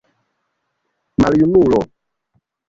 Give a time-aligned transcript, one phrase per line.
[1.21, 1.79] maljunulo